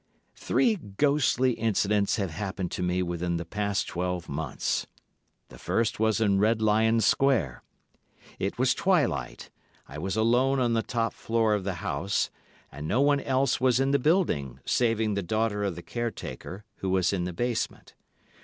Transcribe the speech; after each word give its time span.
Three 0.35 0.77
ghostly 0.77 1.51
incidents 1.53 2.15
have 2.15 2.31
happened 2.31 2.71
to 2.71 2.81
me 2.81 3.03
within 3.03 3.37
the 3.37 3.45
past 3.45 3.87
twelve 3.87 4.27
months. 4.27 4.87
The 5.49 5.59
first 5.59 5.99
was 5.99 6.19
in 6.19 6.39
Red 6.39 6.59
Lion 6.59 7.01
Square. 7.01 7.61
It 8.39 8.57
was 8.57 8.73
twilight; 8.73 9.51
I 9.87 9.99
was 9.99 10.15
alone 10.15 10.59
on 10.59 10.73
the 10.73 10.81
top 10.81 11.13
floor 11.13 11.53
of 11.53 11.63
the 11.65 11.75
house, 11.85 12.31
and 12.71 12.87
no 12.87 12.99
one 12.99 13.19
else 13.19 13.61
was 13.61 13.79
in 13.79 13.91
the 13.91 13.99
building, 13.99 14.59
saving 14.65 15.13
the 15.13 15.21
daughter 15.21 15.63
of 15.63 15.75
the 15.75 15.83
caretaker, 15.83 16.65
who 16.77 16.89
was 16.89 17.13
in 17.13 17.25
the 17.25 17.33
basement. 17.33 17.93